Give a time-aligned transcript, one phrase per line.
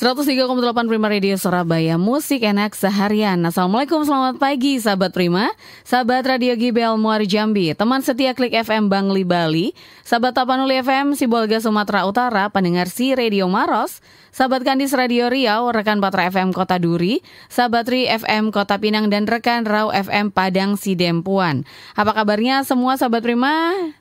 [0.00, 3.36] 103,8 Prima Radio Surabaya Musik enak seharian.
[3.44, 5.52] Assalamualaikum selamat pagi sahabat Prima.
[5.84, 9.76] Sahabat Radio Gibel Muar Jambi Teman setia Klik FM Bangli Bali.
[10.00, 14.00] Sahabat Tapanuli FM Sibolga Sumatera Utara Pendengar si Radio Maros.
[14.32, 17.20] Sahabat Kandis Radio Riau Rekan Patra FM Kota Duri.
[17.52, 21.68] Sahabat Ri FM Kota Pinang Dan rekan Rau FM Padang Sidempuan.
[21.92, 23.99] Apa kabarnya semua sahabat Prima?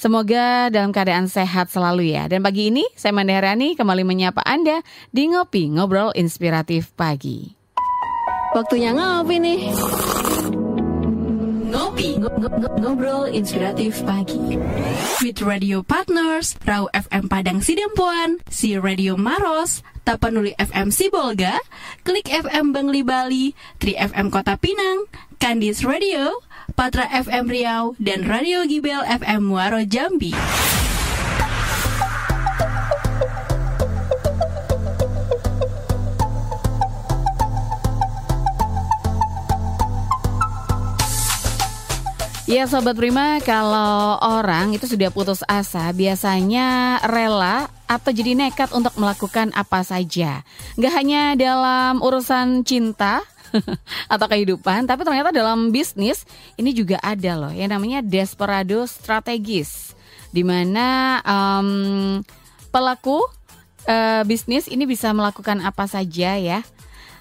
[0.00, 2.24] Semoga dalam keadaan sehat selalu ya.
[2.24, 4.80] Dan pagi ini saya Manda Herani kembali menyapa Anda
[5.12, 7.52] di Ngopi Ngobrol Inspiratif Pagi.
[8.56, 9.60] Waktunya ngopi nih.
[11.70, 12.18] Ngopi,
[12.82, 14.58] ngobrol inspiratif pagi.
[15.22, 21.62] With radio partners, Rau FM Padang Sidempuan, Si Radio Maros, Tapanuli FM Sibolga,
[22.02, 25.06] Klik FM Bangli Bali, Tri FM Kota Pinang,
[25.38, 26.42] Kandis Radio,
[26.74, 30.89] Patra FM Riau, dan Radio Gibel FM Muaro Jambi.
[42.50, 48.90] Ya Sobat Prima, kalau orang itu sudah putus asa biasanya rela atau jadi nekat untuk
[48.98, 50.42] melakukan apa saja.
[50.74, 53.22] Nggak hanya dalam urusan cinta,
[54.12, 56.26] atau kehidupan, tapi ternyata dalam bisnis
[56.58, 59.94] ini juga ada loh yang namanya desperado strategis,
[60.34, 62.18] di mana um,
[62.74, 63.22] pelaku
[63.86, 66.66] uh, bisnis ini bisa melakukan apa saja ya,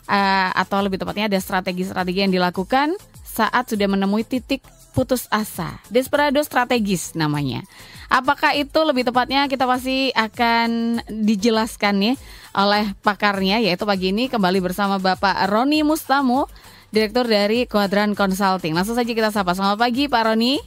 [0.10, 5.80] uh, atau lebih tepatnya ada strategi-strategi yang dilakukan saat sudah menemui titik putus asa.
[5.88, 7.64] Desperado strategis namanya.
[8.10, 12.14] Apakah itu lebih tepatnya kita pasti akan dijelaskan ya
[12.58, 16.50] oleh pakarnya yaitu pagi ini kembali bersama Bapak Roni Mustamu,
[16.90, 18.74] Direktur dari Quadran Consulting.
[18.74, 19.54] Langsung saja kita sapa.
[19.54, 20.58] Selamat pagi Pak Roni.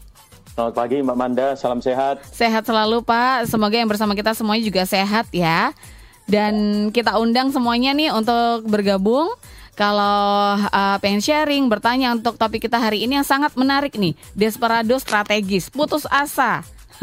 [0.52, 2.22] Selamat pagi Mbak Manda, salam sehat.
[2.28, 3.50] Sehat selalu Pak.
[3.50, 5.74] Semoga yang bersama kita semuanya juga sehat ya.
[6.30, 9.34] Dan kita undang semuanya nih untuk bergabung
[9.82, 14.94] kalau uh, pengen sharing, bertanya untuk topik kita hari ini yang sangat menarik nih, desperado
[15.02, 16.62] strategis, putus asa.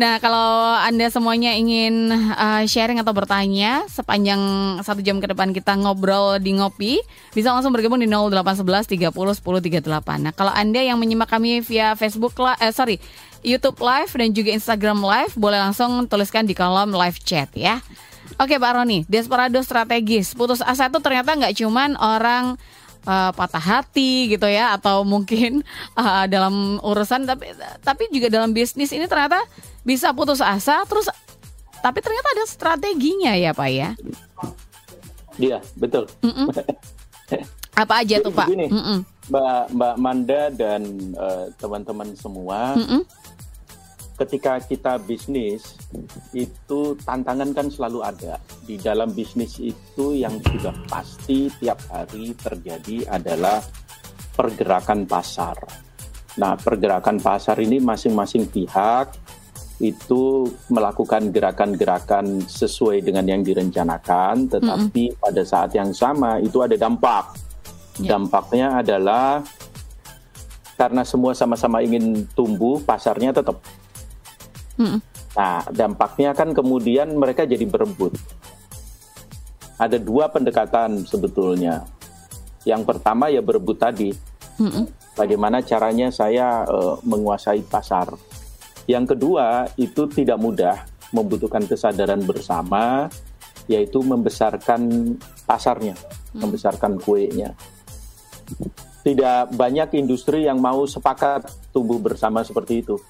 [0.00, 4.42] nah, kalau Anda semuanya ingin uh, sharing atau bertanya sepanjang
[4.82, 6.98] satu jam ke depan kita ngobrol di ngopi,
[7.30, 10.26] bisa langsung bergabung di 0811 30 10 38.
[10.26, 12.98] Nah, kalau Anda yang menyimak kami via Facebook, eh, sorry,
[13.46, 17.78] YouTube Live dan juga Instagram Live, boleh langsung tuliskan di kolom live chat ya.
[18.38, 20.36] Oke Pak Roni, desperado strategis.
[20.36, 22.54] Putus asa itu ternyata nggak cuman orang
[23.08, 25.64] uh, patah hati gitu ya atau mungkin
[25.96, 27.50] uh, dalam urusan tapi
[27.82, 29.40] tapi juga dalam bisnis ini ternyata
[29.82, 31.08] bisa putus asa terus
[31.80, 33.90] tapi ternyata ada strateginya ya Pak ya.
[35.40, 36.04] Iya, betul.
[36.20, 36.46] Mm -mm.
[37.80, 38.44] Apa aja tuh Pak?
[38.52, 38.98] Begini, mm -mm.
[39.32, 40.82] Mbak Mbak Manda dan
[41.16, 43.02] eh, teman-teman uh, semua mm -mm
[44.20, 45.80] ketika kita bisnis
[46.36, 48.36] itu tantangan kan selalu ada
[48.68, 53.64] di dalam bisnis itu yang sudah pasti tiap hari terjadi adalah
[54.36, 55.56] pergerakan pasar.
[56.36, 59.16] Nah, pergerakan pasar ini masing-masing pihak
[59.80, 65.22] itu melakukan gerakan-gerakan sesuai dengan yang direncanakan, tetapi mm -hmm.
[65.24, 67.40] pada saat yang sama itu ada dampak.
[67.96, 68.20] Yeah.
[68.20, 69.40] Dampaknya adalah
[70.76, 73.60] karena semua sama-sama ingin tumbuh, pasarnya tetap
[75.36, 78.16] Nah, dampaknya kan kemudian mereka jadi berebut.
[79.76, 81.84] Ada dua pendekatan sebetulnya.
[82.64, 84.10] Yang pertama ya berebut tadi.
[85.16, 88.12] Bagaimana caranya saya uh, menguasai pasar.
[88.84, 90.76] Yang kedua itu tidak mudah,
[91.14, 93.08] membutuhkan kesadaran bersama,
[93.70, 95.14] yaitu membesarkan
[95.46, 95.94] pasarnya,
[96.34, 96.40] mm.
[96.42, 97.54] membesarkan kuenya.
[99.00, 103.00] Tidak banyak industri yang mau sepakat tumbuh bersama seperti itu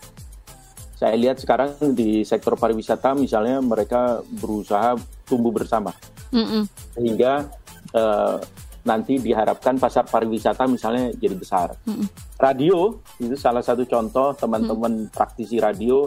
[1.00, 5.96] saya lihat sekarang di sektor pariwisata misalnya mereka berusaha tumbuh bersama
[6.28, 6.62] mm -mm.
[6.92, 7.48] sehingga
[7.96, 8.36] uh,
[8.84, 11.72] nanti diharapkan pasar pariwisata misalnya jadi besar.
[11.88, 12.06] Mm -mm.
[12.36, 15.12] Radio itu salah satu contoh teman-teman mm.
[15.12, 16.04] praktisi radio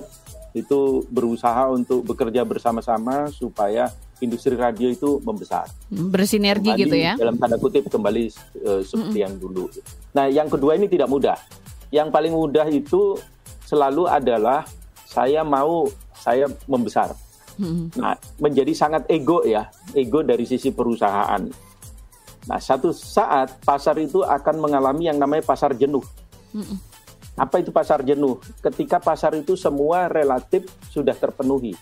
[0.54, 3.90] itu berusaha untuk bekerja bersama-sama supaya
[4.22, 5.66] industri radio itu membesar.
[5.90, 7.18] Bersinergi kembali, gitu ya.
[7.18, 8.30] Dalam tanda kutip kembali
[8.62, 9.25] uh, seperti mm -mm.
[9.25, 9.66] yang dulu.
[10.13, 11.38] Nah, yang kedua ini tidak mudah.
[11.90, 13.18] Yang paling mudah itu
[13.66, 14.62] selalu adalah
[15.13, 15.86] saya mau
[16.18, 17.13] saya membesar.
[17.62, 17.94] Hmm.
[17.94, 21.45] Nah, menjadi sangat ego ya, ego dari sisi perusahaan.
[22.50, 26.01] Nah, satu saat pasar itu akan mengalami yang namanya pasar jenuh.
[26.50, 26.81] Hmm.
[27.38, 28.42] Apa itu pasar jenuh?
[28.62, 31.77] Ketika pasar itu semua relatif sudah terpenuhi.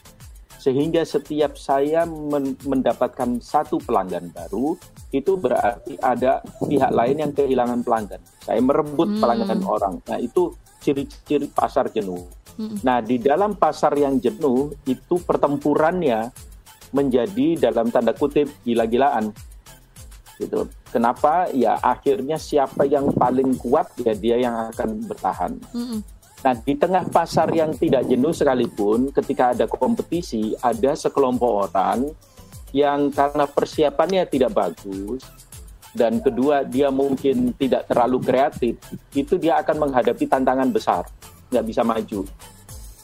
[0.61, 4.77] Sehingga setiap saya men mendapatkan satu pelanggan baru,
[5.09, 8.21] itu berarti ada pihak lain yang kehilangan pelanggan.
[8.45, 9.19] Saya merebut hmm.
[9.23, 9.95] pelanggan orang.
[10.05, 10.53] Nah, itu
[10.83, 12.21] ciri-ciri pasar jenuh.
[12.83, 16.29] Nah, di dalam pasar yang jenuh itu pertempurannya
[16.91, 19.31] menjadi dalam tanda kutip gila-gilaan.
[20.35, 20.67] Gitu.
[20.91, 21.47] Kenapa?
[21.53, 25.53] Ya akhirnya siapa yang paling kuat ya dia yang akan bertahan.
[26.41, 32.09] Nah, di tengah pasar yang tidak jenuh sekalipun, ketika ada kompetisi, ada sekelompok orang
[32.73, 35.21] yang karena persiapannya tidak bagus,
[35.93, 38.81] dan kedua dia mungkin tidak terlalu kreatif,
[39.13, 41.05] itu dia akan menghadapi tantangan besar,
[41.51, 42.23] nggak bisa maju.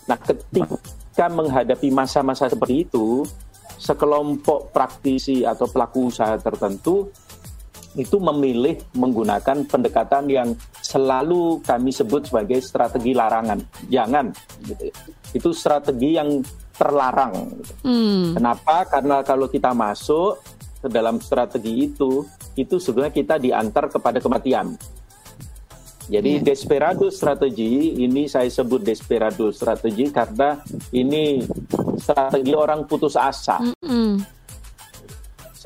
[0.08, 3.28] Nah, ketika menghadapi masa-masa seperti itu,
[3.78, 7.12] sekelompok praktisi atau pelaku usaha tertentu
[7.98, 10.50] itu memilih menggunakan pendekatan yang
[10.86, 13.58] selalu kami sebut sebagai strategi larangan.
[13.90, 14.30] Jangan,
[14.62, 14.84] gitu.
[14.88, 14.94] Ya.
[15.34, 16.46] itu strategi yang
[16.78, 17.34] terlarang.
[17.58, 17.74] Gitu.
[17.84, 18.38] Hmm.
[18.38, 18.86] Kenapa?
[18.86, 20.38] Karena kalau kita masuk
[20.78, 22.22] ke dalam strategi itu,
[22.54, 24.78] itu sebenarnya kita diantar kepada kematian.
[26.08, 26.44] Jadi yeah.
[26.44, 30.56] desperado strategi ini saya sebut desperado strategi karena
[30.96, 31.44] ini
[32.00, 33.60] strategi orang putus asa.
[33.60, 34.38] Mm -hmm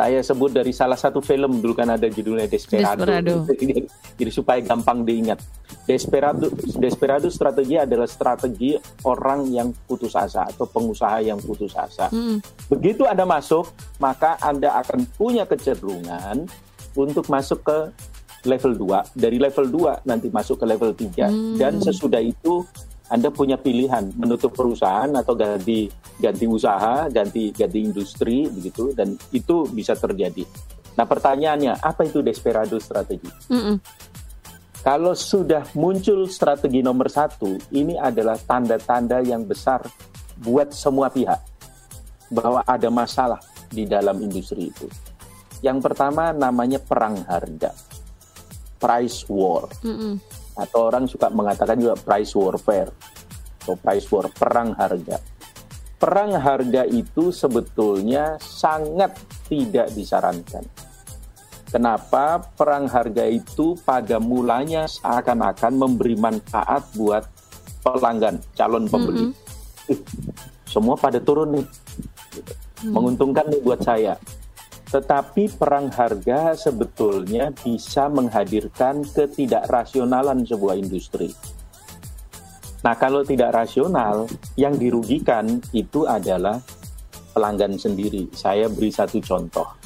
[0.02, 3.06] saya sebut dari salah satu film dulu kan ada judulnya Desperado.
[3.06, 3.34] Desperado.
[4.18, 5.38] Jadi, supaya gampang diingat.
[5.86, 6.50] Desperado
[6.82, 8.74] Desperado strategi adalah strategi
[9.06, 12.10] orang yang putus asa atau pengusaha yang putus asa.
[12.10, 12.42] Hmm.
[12.66, 13.70] Begitu Anda masuk,
[14.02, 16.50] maka Anda akan punya kecenderungan
[16.98, 17.78] untuk masuk ke
[18.46, 19.18] level 2.
[19.18, 21.56] Dari level 2 nanti masuk ke level 3 hmm.
[21.58, 22.66] dan sesudah itu
[23.12, 29.68] anda punya pilihan menutup perusahaan atau ganti ganti usaha, ganti ganti industri begitu dan itu
[29.68, 30.48] bisa terjadi.
[30.96, 33.28] Nah pertanyaannya apa itu desperado strategi?
[33.52, 33.76] Mm -mm.
[34.82, 39.86] Kalau sudah muncul strategi nomor satu, ini adalah tanda-tanda yang besar
[40.42, 41.38] buat semua pihak
[42.34, 43.38] bahwa ada masalah
[43.70, 44.90] di dalam industri itu.
[45.62, 47.70] Yang pertama namanya perang harga,
[48.82, 49.70] price war.
[49.86, 50.14] Mm -mm
[50.58, 52.92] atau orang suka mengatakan juga price warfare
[53.64, 55.18] atau price war perang harga.
[56.02, 59.14] Perang harga itu sebetulnya sangat
[59.46, 60.66] tidak disarankan.
[61.70, 67.24] Kenapa perang harga itu pada mulanya seakan-akan memberi manfaat buat
[67.86, 69.30] pelanggan, calon pembeli.
[69.30, 70.00] Mm -hmm.
[70.66, 71.68] Semua pada turun nih.
[72.82, 72.92] Mm.
[72.92, 74.18] Menguntungkan nih buat saya.
[74.92, 81.32] Tetapi perang harga sebetulnya bisa menghadirkan ketidakrasionalan sebuah industri.
[82.84, 84.28] Nah, kalau tidak rasional,
[84.60, 86.60] yang dirugikan itu adalah
[87.32, 88.28] pelanggan sendiri.
[88.36, 89.80] Saya beri satu contoh.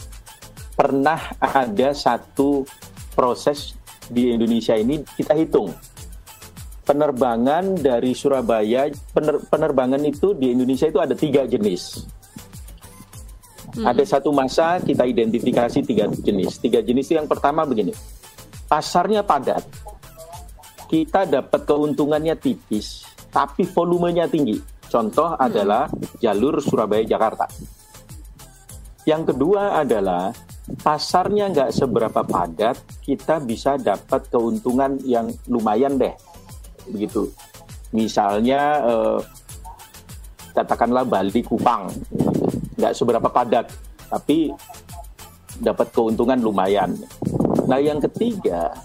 [0.74, 2.66] Pernah ada satu
[3.13, 3.78] proses
[4.10, 5.69] di Indonesia ini kita hitung.
[6.86, 12.06] Penerbangan dari Surabaya, pener, penerbangan itu di Indonesia itu ada tiga jenis
[13.75, 13.92] Hmm.
[13.92, 16.63] Ada satu masa kita identifikasi tiga jenis.
[16.63, 17.92] Tiga jenis yang pertama begini,
[18.72, 19.68] pasarnya padat,
[20.88, 24.56] kita dapat keuntungannya tipis, tapi volumenya tinggi.
[24.88, 25.44] Contoh hmm.
[25.44, 25.92] adalah
[26.24, 27.51] jalur Surabaya-Jakarta.
[29.04, 30.31] Yang kedua adalah
[30.81, 36.16] pasarnya nggak seberapa padat, kita bisa dapat keuntungan yang lumayan deh,
[36.89, 37.30] begitu.
[37.94, 39.19] Misalnya eh,
[40.57, 41.92] katakanlah Bali Kupang,
[42.75, 43.72] nggak seberapa padat,
[44.12, 44.51] tapi
[45.60, 46.95] dapat keuntungan lumayan.
[47.66, 48.76] Nah yang ketiga,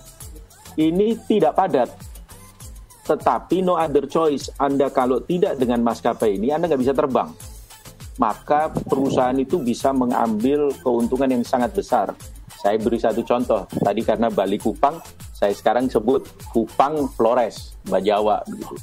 [0.79, 1.91] ini tidak padat,
[3.07, 4.49] tetapi no other choice.
[4.57, 7.31] Anda kalau tidak dengan maskapai ini, Anda nggak bisa terbang.
[8.21, 12.13] Maka perusahaan itu bisa mengambil keuntungan yang sangat besar.
[12.61, 13.65] Saya beri satu contoh.
[13.81, 15.01] Tadi karena Bali Kupang,
[15.33, 18.45] saya sekarang sebut Kupang Flores, Bajawa.
[18.45, 18.77] Begitu.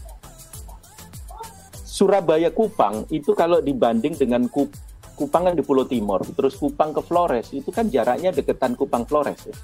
[1.86, 4.87] Surabaya Kupang itu kalau dibanding dengan Kupang
[5.18, 9.50] Kupang kan di Pulau Timur, terus Kupang ke Flores itu kan jaraknya deketan Kupang Flores
[9.50, 9.58] ya.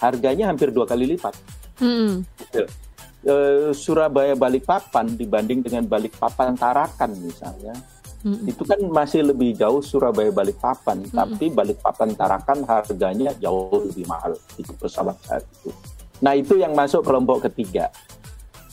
[0.00, 1.36] Harganya hampir dua kali lipat.
[1.76, 2.24] Hmm.
[3.20, 3.34] E,
[3.76, 7.76] Surabaya Balikpapan dibanding dengan Balikpapan Tarakan misalnya,
[8.24, 8.48] hmm.
[8.48, 11.12] itu kan masih lebih jauh Surabaya Balikpapan, hmm.
[11.12, 15.68] tapi Balikpapan Tarakan harganya jauh lebih mahal itu pesawat saat itu.
[16.24, 17.92] Nah itu yang masuk kelompok ketiga.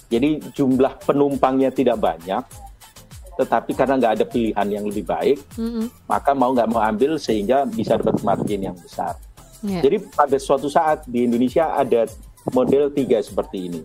[0.09, 2.41] Jadi jumlah penumpangnya tidak banyak,
[3.39, 6.11] tetapi karena nggak ada pilihan yang lebih baik, mm-hmm.
[6.11, 9.15] maka mau nggak mau ambil sehingga bisa dapat margin yang besar.
[9.63, 9.79] Yeah.
[9.79, 12.03] Jadi pada suatu saat di Indonesia ada
[12.51, 13.81] model tiga seperti ini.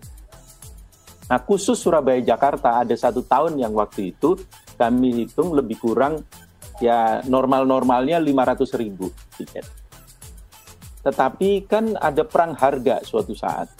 [1.30, 4.34] Nah khusus Surabaya Jakarta ada satu tahun yang waktu itu
[4.74, 6.26] kami hitung lebih kurang
[6.82, 9.66] ya normal-normalnya 500 ribu tiket.
[11.06, 13.70] Tetapi kan ada perang harga suatu saat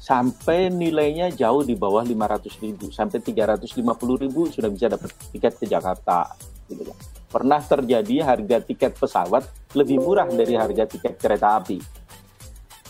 [0.00, 3.82] sampai nilainya jauh di bawah 500 ribu sampai 350
[4.24, 6.32] ribu sudah bisa dapat tiket ke Jakarta
[6.66, 6.98] Gitu kan.
[7.26, 11.78] Pernah terjadi harga tiket pesawat lebih murah dari harga tiket kereta api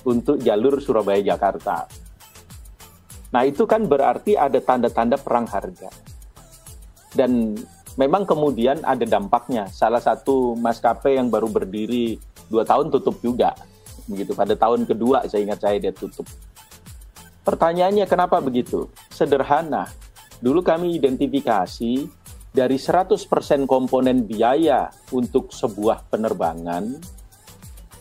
[0.06, 1.88] untuk jalur Surabaya Jakarta.
[3.34, 5.90] Nah itu kan berarti ada tanda-tanda perang harga.
[7.16, 7.56] Dan
[7.96, 9.66] memang kemudian ada dampaknya.
[9.72, 13.56] Salah satu maskapai yang baru berdiri dua tahun tutup juga.
[14.06, 16.28] Begitu pada tahun kedua saya ingat saya dia tutup.
[17.46, 18.90] Pertanyaannya kenapa begitu?
[19.06, 19.86] Sederhana.
[20.42, 22.10] Dulu kami identifikasi
[22.50, 23.22] dari 100%
[23.70, 26.98] komponen biaya untuk sebuah penerbangan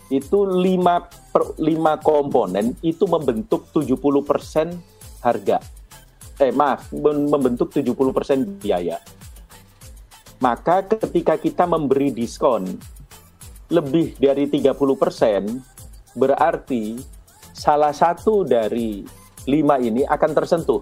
[0.09, 1.65] itu 5 per 5
[2.01, 5.57] komponen itu membentuk 70% harga.
[6.41, 8.97] Eh maaf, membentuk 70% biaya.
[10.41, 12.69] Maka ketika kita memberi diskon
[13.71, 16.99] lebih dari 30%, berarti
[17.55, 20.81] salah satu dari lima ini akan tersentuh.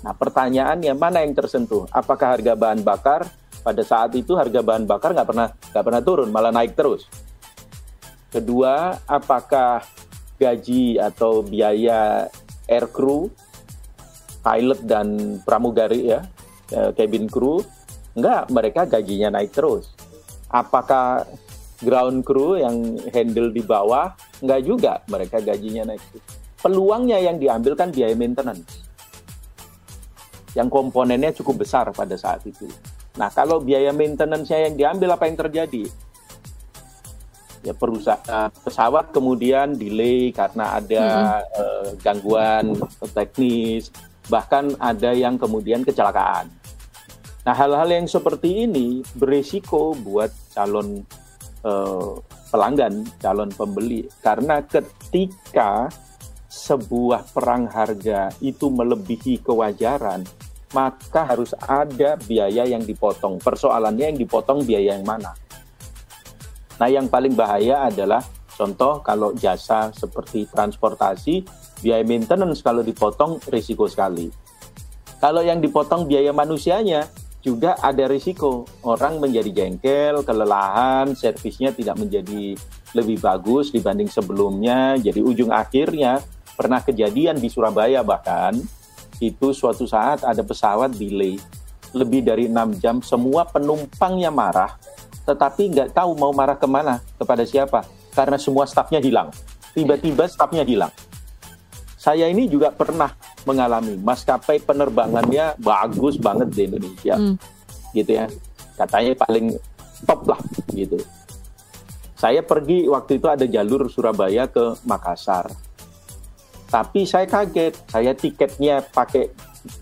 [0.00, 1.84] Nah, pertanyaannya mana yang tersentuh?
[1.92, 3.28] Apakah harga bahan bakar
[3.60, 7.04] pada saat itu harga bahan bakar nggak pernah nggak pernah turun, malah naik terus.
[8.32, 9.84] Kedua, apakah
[10.40, 12.30] gaji atau biaya
[12.64, 13.28] air crew,
[14.40, 16.24] pilot dan pramugari ya,
[16.72, 17.60] eh, cabin crew,
[18.16, 19.92] enggak, mereka gajinya naik terus.
[20.48, 21.28] Apakah
[21.84, 26.39] ground crew yang handle di bawah, enggak juga, mereka gajinya naik terus.
[26.60, 28.84] Peluangnya yang diambil kan biaya maintenance.
[30.52, 32.68] Yang komponennya cukup besar pada saat itu.
[33.16, 35.84] Nah, kalau biaya maintenance-nya yang diambil apa yang terjadi?
[37.60, 41.04] ya perusahaan pesawat kemudian delay karena ada
[41.44, 41.60] hmm.
[41.60, 42.72] uh, gangguan
[43.12, 43.92] teknis
[44.32, 46.48] bahkan ada yang kemudian kecelakaan.
[47.44, 51.02] Nah hal-hal yang seperti ini berisiko buat calon
[51.66, 52.20] uh,
[52.52, 55.90] pelanggan, calon pembeli karena ketika
[56.50, 60.26] sebuah perang harga itu melebihi kewajaran,
[60.74, 63.38] maka harus ada biaya yang dipotong.
[63.38, 65.30] Persoalannya yang dipotong biaya yang mana?
[66.82, 68.26] Nah, yang paling bahaya adalah
[68.58, 71.46] contoh kalau jasa seperti transportasi,
[71.86, 74.26] biaya maintenance kalau dipotong risiko sekali.
[75.22, 77.06] Kalau yang dipotong biaya manusianya
[77.44, 78.66] juga ada risiko.
[78.84, 82.56] Orang menjadi jengkel, kelelahan, servisnya tidak menjadi
[82.96, 84.96] lebih bagus dibanding sebelumnya.
[84.96, 86.20] Jadi ujung akhirnya
[86.60, 88.52] pernah kejadian di Surabaya bahkan
[89.16, 91.40] itu suatu saat ada pesawat delay
[91.96, 94.76] lebih dari enam jam semua penumpangnya marah
[95.30, 97.86] tetapi nggak tahu mau marah ke mana, kepada siapa.
[98.10, 99.30] Karena semua stafnya hilang.
[99.70, 100.90] Tiba-tiba stafnya hilang.
[101.94, 103.14] Saya ini juga pernah
[103.46, 107.14] mengalami maskapai penerbangannya bagus banget di Indonesia.
[107.14, 107.36] Hmm.
[107.94, 108.26] Gitu ya.
[108.74, 109.54] Katanya paling
[110.08, 110.40] top lah
[110.74, 110.98] gitu.
[112.18, 115.48] Saya pergi waktu itu ada jalur Surabaya ke Makassar.
[116.70, 119.26] Tapi saya kaget, saya tiketnya pakai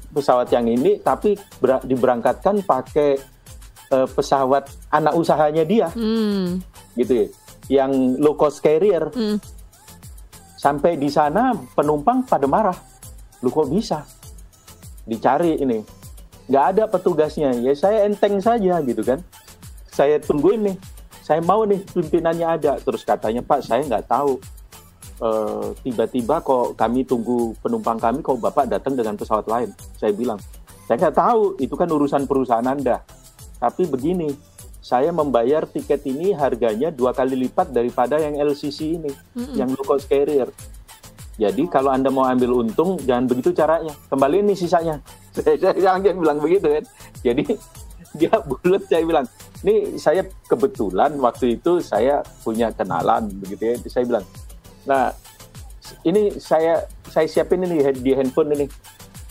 [0.09, 3.21] pesawat yang ini tapi diberangkatkan pakai
[3.93, 6.65] uh, pesawat anak usahanya dia, hmm.
[6.97, 7.27] gitu ya,
[7.69, 9.13] yang low cost carrier.
[9.13, 9.37] Hmm.
[10.57, 12.75] Sampai di sana penumpang pada marah,
[13.45, 14.03] lu kok bisa?
[15.05, 15.85] Dicari ini,
[16.49, 17.53] nggak ada petugasnya.
[17.61, 19.21] Ya saya enteng saja gitu kan.
[19.93, 20.77] Saya tungguin nih,
[21.21, 22.73] saya mau nih pimpinannya ada.
[22.81, 24.41] Terus katanya Pak, saya nggak tahu.
[25.19, 29.75] Uh, tiba-tiba kok kami tunggu penumpang kami, kok Bapak datang dengan pesawat lain.
[29.99, 30.39] Saya bilang,
[30.87, 33.03] saya nggak tahu, itu kan urusan perusahaan Anda.
[33.59, 34.31] Tapi begini,
[34.79, 39.55] saya membayar tiket ini harganya dua kali lipat daripada yang LCC ini, mm-hmm.
[39.59, 40.49] yang low cost carrier.
[41.39, 43.95] Jadi kalau anda mau ambil untung, jangan begitu caranya.
[44.11, 44.99] Kembali ini sisanya.
[45.39, 46.85] Saya jangan bilang begitu kan.
[47.23, 47.43] Jadi
[48.19, 49.27] dia bulat saya bilang,
[49.63, 53.75] ini saya kebetulan waktu itu saya punya kenalan begitu ya.
[53.87, 54.25] Saya bilang,
[54.89, 55.13] nah
[56.03, 58.67] ini saya saya siapin ini di handphone ini.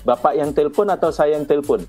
[0.05, 1.83] Bapak yang telepon atau saya yang telepon?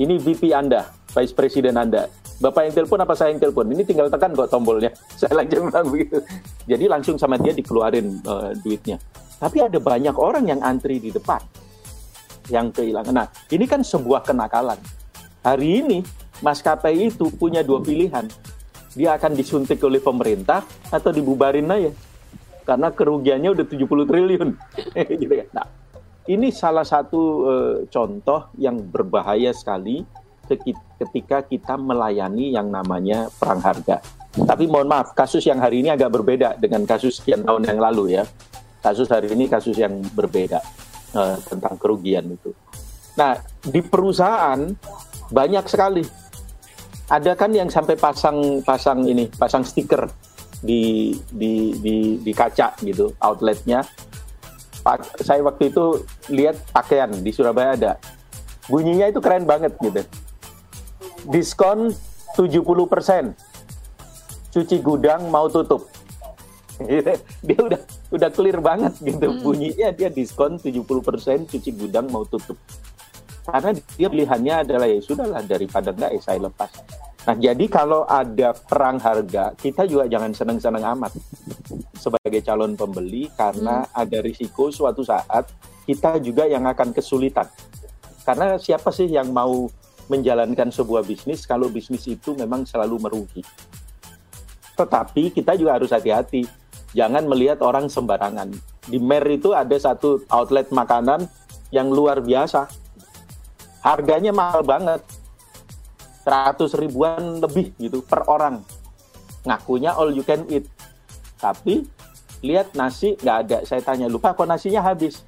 [0.00, 2.08] Ini VP Anda Vice Presiden Anda.
[2.40, 3.68] Bapak yang telepon apa saya yang telepon?
[3.70, 4.90] Ini tinggal tekan kok tombolnya.
[5.20, 6.18] Saya langsung bilang begitu.
[6.66, 8.98] Jadi langsung sama dia dikeluarin uh, duitnya.
[9.38, 11.38] Tapi ada banyak orang yang antri di depan
[12.50, 13.14] yang kehilangan.
[13.14, 14.74] Nah, ini kan sebuah kenakalan.
[15.46, 15.98] Hari ini
[16.42, 18.26] maskapai itu punya dua pilihan.
[18.98, 21.94] Dia akan disuntik oleh pemerintah atau dibubarin aja.
[22.62, 24.50] Karena kerugiannya udah 70 triliun.
[25.22, 25.48] gitu kan.
[25.52, 25.66] Nah,
[26.30, 30.06] ini salah satu uh, contoh yang berbahaya sekali
[31.00, 33.98] ketika kita melayani yang namanya perang harga.
[34.32, 38.16] Tapi mohon maaf, kasus yang hari ini agak berbeda dengan kasus sekian tahun yang lalu
[38.20, 38.24] ya.
[38.82, 40.60] Kasus hari ini kasus yang berbeda
[41.14, 42.50] uh, tentang kerugian itu.
[43.16, 44.60] Nah, di perusahaan
[45.28, 46.04] banyak sekali.
[47.12, 50.08] Ada kan yang sampai pasang pasang ini, pasang stiker
[50.62, 53.84] di di di, di kaca gitu, outletnya.
[55.22, 57.92] Saya waktu itu lihat pakaian di Surabaya ada.
[58.66, 60.02] Bunyinya itu keren banget gitu
[61.28, 61.94] diskon
[62.34, 63.34] 70%.
[64.52, 65.88] Cuci gudang mau tutup.
[67.46, 69.28] dia udah udah clear banget gitu.
[69.30, 69.40] Hmm.
[69.44, 72.58] Bunyinya dia diskon 70% cuci gudang mau tutup.
[73.42, 76.70] Karena dia pilihannya adalah ya sudahlah daripada enggak ya saya lepas.
[77.22, 81.14] Nah, jadi kalau ada perang harga, kita juga jangan senang-senang amat
[81.94, 83.94] sebagai calon pembeli karena hmm.
[83.94, 85.46] ada risiko suatu saat
[85.86, 87.46] kita juga yang akan kesulitan.
[88.26, 89.70] Karena siapa sih yang mau
[90.10, 93.42] menjalankan sebuah bisnis kalau bisnis itu memang selalu merugi.
[94.74, 96.42] Tetapi kita juga harus hati-hati.
[96.92, 98.50] Jangan melihat orang sembarangan.
[98.82, 101.30] Di Mer itu ada satu outlet makanan
[101.70, 102.66] yang luar biasa.
[103.82, 105.00] Harganya mahal banget.
[106.24, 108.62] 100 ribuan lebih gitu per orang.
[109.42, 110.66] Ngakunya all you can eat.
[111.38, 111.82] Tapi
[112.46, 113.58] lihat nasi nggak ada.
[113.66, 115.22] Saya tanya, lupa kok nasinya habis?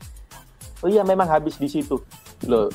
[0.82, 1.98] Oh iya memang habis di situ.
[2.46, 2.70] Loh,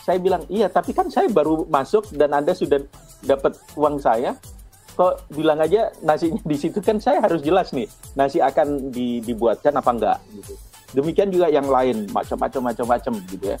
[0.00, 2.80] saya bilang iya tapi kan saya baru masuk dan anda sudah
[3.22, 4.32] dapat uang saya
[4.96, 7.86] kok bilang aja nasinya di situ kan saya harus jelas nih
[8.16, 10.54] nasi akan di, dibuatkan apa enggak gitu
[10.98, 13.58] demikian juga yang lain macam-macam macam-macam gitu ya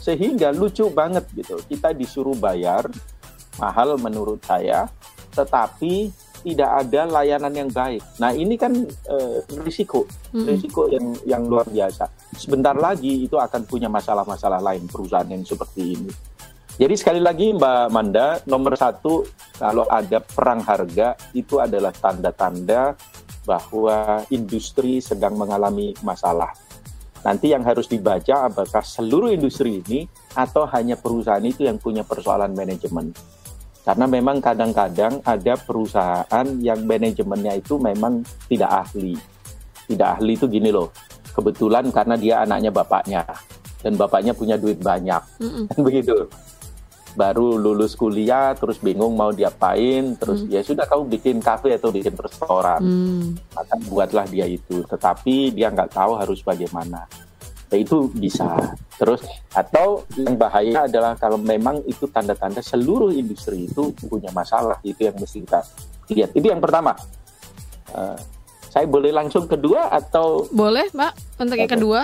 [0.00, 2.88] sehingga lucu banget gitu kita disuruh bayar
[3.60, 4.88] mahal menurut saya
[5.30, 8.00] tetapi tidak ada layanan yang baik.
[8.16, 8.72] Nah ini kan
[9.12, 10.46] uh, risiko, hmm.
[10.48, 12.08] risiko yang yang luar biasa.
[12.32, 16.10] Sebentar lagi itu akan punya masalah-masalah lain perusahaan yang seperti ini.
[16.80, 19.28] Jadi sekali lagi Mbak Manda, nomor satu
[19.60, 22.96] kalau ada perang harga itu adalah tanda-tanda
[23.44, 26.56] bahwa industri sedang mengalami masalah.
[27.20, 32.56] Nanti yang harus dibaca apakah seluruh industri ini atau hanya perusahaan itu yang punya persoalan
[32.56, 33.12] manajemen.
[33.80, 39.16] Karena memang kadang-kadang ada perusahaan yang manajemennya itu memang tidak ahli.
[39.88, 40.92] Tidak ahli itu gini loh,
[41.32, 43.24] kebetulan karena dia anaknya bapaknya
[43.80, 45.64] dan bapaknya punya duit banyak, mm -mm.
[45.86, 46.28] begitu.
[47.10, 50.54] Baru lulus kuliah, terus bingung mau diapain, terus mm.
[50.54, 53.50] ya sudah kamu bikin kafe atau bikin restoran, mm.
[53.50, 54.86] maka buatlah dia itu.
[54.86, 57.10] Tetapi dia nggak tahu harus bagaimana.
[57.70, 58.74] Itu bisa.
[58.98, 59.22] Terus
[59.54, 65.14] atau yang bahaya adalah kalau memang itu tanda-tanda seluruh industri itu punya masalah, itu yang
[65.16, 65.60] mesti kita
[66.10, 66.30] lihat.
[66.34, 66.98] Itu yang pertama.
[67.94, 68.18] Uh,
[68.70, 72.00] saya boleh langsung kedua atau boleh, Mbak, untuk yang kedua.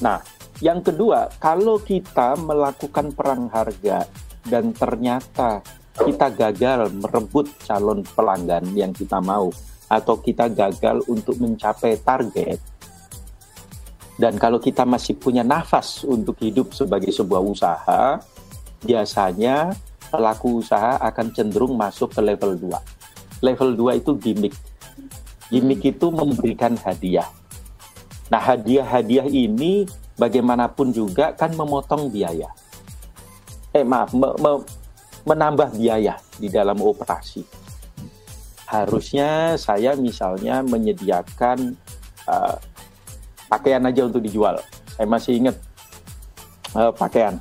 [0.00, 0.18] Nah,
[0.64, 4.08] yang kedua, kalau kita melakukan perang harga
[4.48, 5.60] dan ternyata
[5.92, 9.52] kita gagal merebut calon pelanggan yang kita mau
[9.92, 12.56] atau kita gagal untuk mencapai target,
[14.18, 18.18] dan kalau kita masih punya nafas untuk hidup sebagai sebuah usaha,
[18.82, 19.78] biasanya
[20.10, 23.46] pelaku usaha akan cenderung masuk ke level 2.
[23.46, 24.54] Level 2 itu gimmick.
[25.54, 27.30] Gimmick itu memberikan hadiah.
[28.26, 29.86] Nah, hadiah-hadiah ini
[30.18, 32.50] bagaimanapun juga kan memotong biaya.
[33.70, 34.52] Eh, maaf, me me
[35.22, 37.46] menambah biaya di dalam operasi.
[38.66, 41.76] Harusnya saya misalnya menyediakan
[42.28, 42.56] uh,
[43.48, 44.60] pakaian aja untuk dijual.
[44.94, 45.56] Saya masih ingat
[46.76, 47.40] uh, pakaian.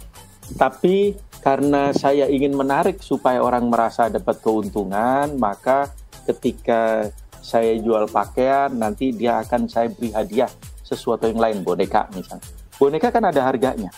[0.56, 5.92] Tapi karena saya ingin menarik supaya orang merasa dapat keuntungan, maka
[6.24, 7.12] ketika
[7.44, 10.52] saya jual pakaian, nanti dia akan saya beri hadiah
[10.84, 12.48] sesuatu yang lain, boneka misalnya.
[12.80, 13.92] Boneka kan ada harganya.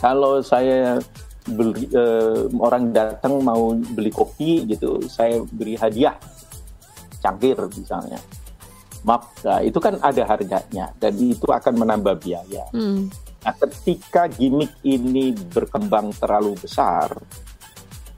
[0.00, 1.00] Kalau saya
[1.44, 6.16] beli uh, orang datang mau beli kopi gitu, saya beri hadiah
[7.20, 8.16] cangkir misalnya
[9.00, 12.68] Maaf, nah, itu kan ada harganya dan itu akan menambah biaya.
[12.76, 13.08] Hmm.
[13.40, 17.08] Nah, ketika gimmick ini berkembang terlalu besar,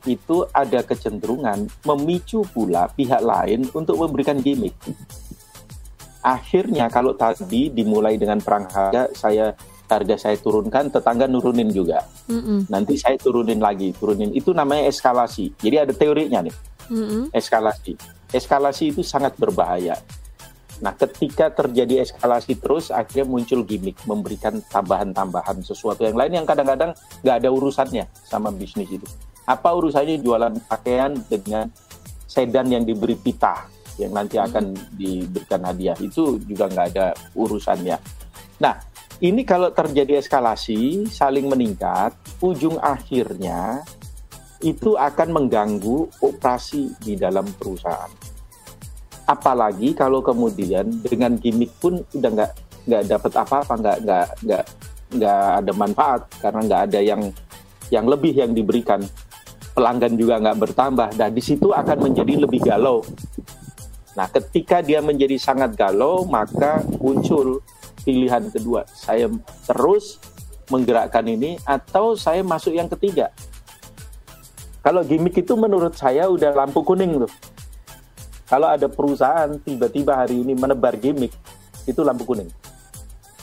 [0.03, 4.75] itu ada kecenderungan memicu pula pihak lain untuk memberikan gimmick.
[6.27, 9.55] Akhirnya kalau tadi dimulai dengan perang harga, saya
[9.87, 12.03] harga saya turunkan, tetangga nurunin juga.
[12.27, 12.59] Mm -mm.
[12.66, 14.35] Nanti saya turunin lagi, turunin.
[14.35, 15.55] Itu namanya eskalasi.
[15.62, 16.55] Jadi ada teorinya nih,
[16.90, 17.23] mm -mm.
[17.31, 17.95] eskalasi.
[18.35, 19.95] Eskalasi itu sangat berbahaya
[20.83, 26.90] Nah, ketika terjadi eskalasi terus, akhirnya muncul gimmick, memberikan tambahan-tambahan sesuatu yang lain yang kadang-kadang
[27.23, 29.07] nggak ada urusannya sama bisnis itu.
[29.47, 31.71] Apa urusannya jualan pakaian dengan
[32.27, 34.47] sedan yang diberi pita yang nanti hmm.
[34.51, 34.64] akan
[34.99, 37.07] diberikan hadiah itu juga nggak ada
[37.38, 37.97] urusannya.
[38.59, 38.75] Nah,
[39.23, 42.11] ini kalau terjadi eskalasi, saling meningkat,
[42.42, 43.87] ujung akhirnya
[44.66, 48.32] itu akan mengganggu operasi di dalam perusahaan
[49.26, 54.64] apalagi kalau kemudian dengan gimmick pun udah nggak nggak dapat apa-apa nggak nggak nggak
[55.12, 57.22] nggak ada manfaat karena nggak ada yang
[57.92, 59.04] yang lebih yang diberikan.
[59.72, 61.08] Pelanggan juga nggak bertambah.
[61.16, 63.04] Dan di situ akan menjadi lebih galau.
[64.16, 67.61] Nah ketika dia menjadi sangat galau maka muncul
[68.04, 68.88] pilihan kedua.
[68.88, 69.28] Saya
[69.68, 70.16] terus
[70.72, 73.32] menggerakkan ini atau saya masuk yang ketiga.
[74.82, 77.32] Kalau gimmick itu menurut saya udah lampu kuning tuh.
[78.53, 81.33] Kalau ada perusahaan tiba-tiba hari ini menebar gimmick,
[81.88, 82.53] itu lampu kuning.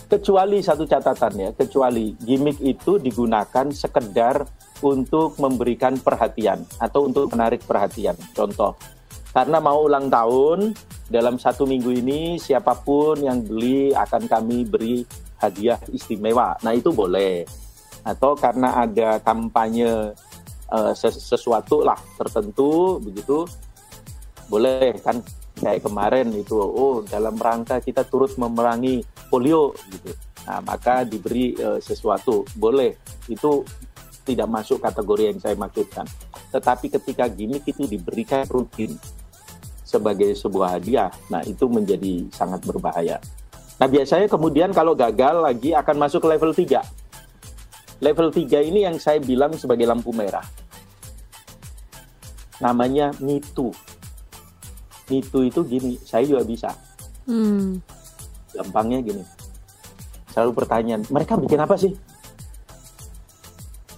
[0.05, 4.45] Kecuali satu catatan ya, kecuali gimmick itu digunakan sekedar
[4.85, 8.13] untuk memberikan perhatian atau untuk menarik perhatian.
[8.37, 8.77] Contoh,
[9.33, 10.77] karena mau ulang tahun,
[11.09, 15.01] dalam satu minggu ini siapa pun yang beli akan kami beri
[15.41, 16.53] hadiah istimewa.
[16.61, 17.49] Nah itu boleh.
[18.05, 20.13] Atau karena ada kampanye
[20.69, 23.49] uh, sesuatu lah tertentu begitu
[24.49, 25.21] boleh kan?
[25.59, 30.11] Kayak kemarin itu oh dalam rangka kita turut memerangi polio gitu.
[30.47, 32.47] Nah maka diberi uh, sesuatu.
[32.55, 32.97] Boleh.
[33.29, 33.63] Itu
[34.23, 36.05] tidak masuk kategori yang saya maksudkan.
[36.49, 38.97] Tetapi ketika gimmick itu diberikan rutin
[39.83, 43.17] sebagai sebuah hadiah nah itu menjadi sangat berbahaya.
[43.81, 46.99] Nah biasanya kemudian kalau gagal lagi akan masuk ke level 3
[47.99, 50.43] level 3 ini yang saya bilang sebagai lampu merah.
[52.59, 53.71] Namanya mitu.
[55.09, 56.69] Mitu itu gini, saya juga bisa.
[57.25, 57.81] Hmm.
[58.53, 59.23] Gampangnya gini.
[60.29, 61.93] Selalu pertanyaan, mereka bikin apa sih?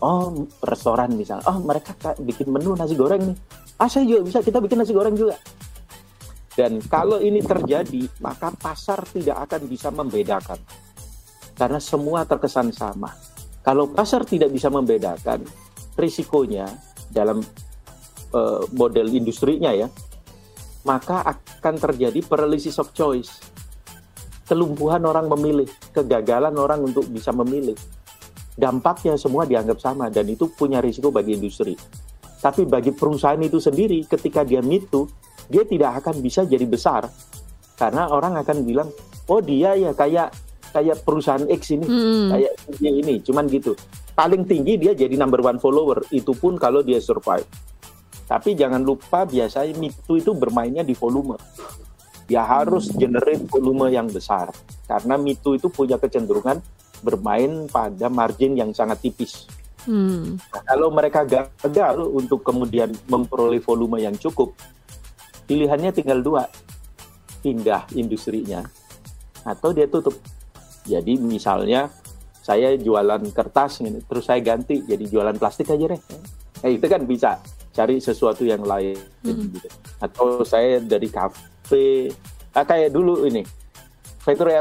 [0.02, 1.46] Oh, restoran misalnya.
[1.46, 3.38] Oh, mereka bikin menu nasi goreng nih.
[3.78, 4.40] Ah, saya juga bisa.
[4.42, 5.38] Kita bikin nasi goreng juga.
[6.58, 10.60] Dan kalau ini terjadi, maka pasar tidak akan bisa membedakan.
[11.56, 13.14] Karena semua terkesan sama.
[13.62, 15.46] Kalau pasar tidak bisa membedakan,
[15.94, 16.66] risikonya
[17.14, 17.46] dalam
[18.34, 19.86] uh, model industrinya ya,
[20.84, 23.42] maka akan terjadi paralysis of choice.
[24.50, 27.78] Kelumpuhan orang memilih, kegagalan orang untuk bisa memilih.
[28.52, 31.74] Dampaknya semua dianggap sama dan itu punya risiko bagi industri.
[32.42, 35.08] Tapi bagi perusahaan itu sendiri ketika dia mitu,
[35.48, 37.08] dia tidak akan bisa jadi besar.
[37.78, 38.90] Karena orang akan bilang,
[39.30, 40.34] "Oh, dia ya kayak
[40.74, 42.28] kayak perusahaan X ini, hmm.
[42.34, 43.78] kayak ini, cuman gitu."
[44.12, 47.48] Paling tinggi dia jadi number one follower, itu pun kalau dia survive.
[48.32, 51.36] Tapi jangan lupa biasanya Mitu itu bermainnya di volume.
[52.32, 54.56] Ya harus generate volume yang besar.
[54.88, 56.64] Karena Mitu itu punya kecenderungan
[57.04, 59.52] bermain pada margin yang sangat tipis.
[59.84, 60.40] Hmm.
[60.40, 64.56] Nah, kalau mereka gagal untuk kemudian memperoleh volume yang cukup,
[65.44, 66.48] pilihannya tinggal dua.
[67.44, 68.64] Pindah industrinya
[69.44, 70.16] atau dia tutup.
[70.88, 71.92] Jadi misalnya
[72.40, 76.02] saya jualan kertas terus saya ganti jadi jualan plastik aja deh.
[76.64, 77.42] Eh, itu kan bisa
[77.72, 79.56] cari sesuatu yang lain hmm.
[79.56, 79.68] gitu.
[80.04, 82.12] Atau saya dari kafe,
[82.52, 83.44] nah, kayak dulu ini
[84.22, 84.54] factory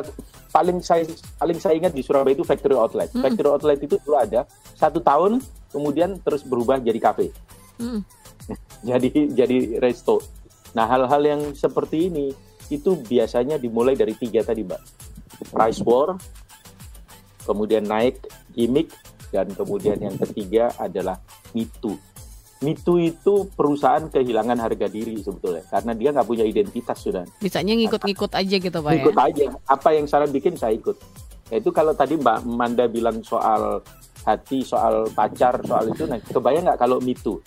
[0.51, 1.05] paling saya
[1.37, 3.13] paling saya ingat di Surabaya itu factory outlet.
[3.13, 3.23] Hmm.
[3.23, 5.39] Factory outlet itu dulu ada satu tahun,
[5.71, 7.31] kemudian terus berubah jadi kafe.
[7.79, 8.03] Hmm.
[8.89, 10.25] jadi jadi resto.
[10.75, 12.33] Nah hal-hal yang seperti ini
[12.71, 14.81] itu biasanya dimulai dari tiga tadi, mbak.
[15.51, 16.15] Price war,
[17.43, 18.23] kemudian naik
[18.55, 18.93] gimmick,
[19.35, 21.19] dan kemudian yang ketiga adalah
[21.55, 21.99] mitu
[22.61, 27.25] Mitu itu perusahaan kehilangan harga diri sebetulnya karena dia nggak punya identitas sudah.
[27.41, 29.25] Bisanya ngikut-ngikut aja gitu pak Ngikut ya?
[29.33, 29.45] aja.
[29.65, 30.93] Apa yang saya bikin saya ikut.
[31.49, 33.81] Ya, itu kalau tadi Mbak Manda bilang soal
[34.29, 37.41] hati, soal pacar, soal itu, nah kebayang nggak kalau mitu?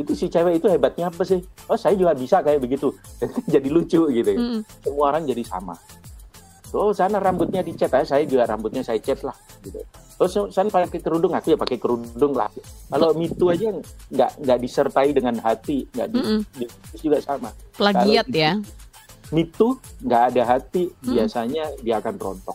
[0.00, 1.44] Itu si cewek itu hebatnya apa sih?
[1.68, 2.88] Oh saya juga bisa kayak begitu.
[3.54, 4.30] jadi lucu gitu.
[4.32, 4.40] Ya.
[4.40, 4.60] Mm.
[4.80, 5.76] Semua orang jadi sama.
[6.72, 9.36] Oh sana rambutnya dicat, ya, saya juga rambutnya saya cat lah.
[9.60, 9.76] Gitu.
[10.22, 12.46] Terus oh, saya pakai kerudung, aku ya pakai kerudung lah.
[12.86, 13.74] Kalau mitu aja
[14.06, 16.40] nggak nggak disertai dengan hati, nggak di, mm -mm.
[16.62, 16.64] di,
[17.02, 17.50] juga sama.
[17.74, 18.54] Plagiat Kalau ya.
[19.34, 21.10] Mitu nggak ada hati, mm.
[21.10, 22.54] biasanya dia akan rontok.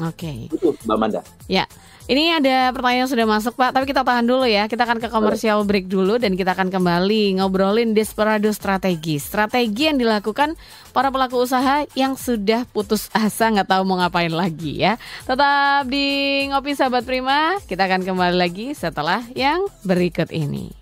[0.00, 0.48] Oke.
[0.48, 0.54] Okay.
[0.54, 1.20] Itu Mbak Manda.
[1.50, 1.68] Ya.
[2.10, 4.66] Ini ada pertanyaan yang sudah masuk Pak, tapi kita tahan dulu ya.
[4.66, 9.22] Kita akan ke komersial break dulu dan kita akan kembali ngobrolin Desperado strategi.
[9.22, 10.58] Strategi yang dilakukan
[10.90, 14.98] para pelaku usaha yang sudah putus asa nggak tahu mau ngapain lagi ya.
[15.30, 20.81] Tetap di Ngopi Sahabat Prima, kita akan kembali lagi setelah yang berikut ini.